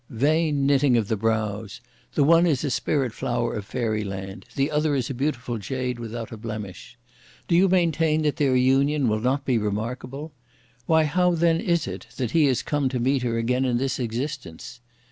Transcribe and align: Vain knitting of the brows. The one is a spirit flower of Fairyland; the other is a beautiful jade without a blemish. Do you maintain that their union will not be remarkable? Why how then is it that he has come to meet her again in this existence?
Vain 0.09 0.65
knitting 0.65 0.97
of 0.97 1.09
the 1.09 1.15
brows. 1.15 1.79
The 2.15 2.23
one 2.23 2.47
is 2.47 2.63
a 2.63 2.71
spirit 2.71 3.13
flower 3.13 3.53
of 3.53 3.65
Fairyland; 3.67 4.45
the 4.55 4.71
other 4.71 4.95
is 4.95 5.11
a 5.11 5.13
beautiful 5.13 5.59
jade 5.59 5.99
without 5.99 6.31
a 6.31 6.37
blemish. 6.37 6.97
Do 7.47 7.53
you 7.55 7.69
maintain 7.69 8.23
that 8.23 8.37
their 8.37 8.55
union 8.55 9.07
will 9.09 9.19
not 9.21 9.45
be 9.45 9.59
remarkable? 9.59 10.31
Why 10.87 11.03
how 11.03 11.35
then 11.35 11.59
is 11.61 11.85
it 11.85 12.07
that 12.17 12.31
he 12.31 12.45
has 12.45 12.63
come 12.63 12.89
to 12.89 12.99
meet 12.99 13.21
her 13.21 13.37
again 13.37 13.63
in 13.63 13.77
this 13.77 13.99
existence? 13.99 14.79